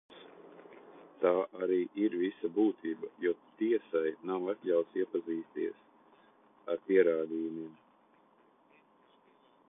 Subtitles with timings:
[0.11, 1.31] Bet, protams, tā
[1.65, 5.83] arī ir visa būtība, jo tiesai nav atļauts iepazīties
[6.75, 7.69] ar pierādījumiem.